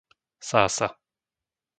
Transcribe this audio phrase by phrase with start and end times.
[0.41, 0.87] Sása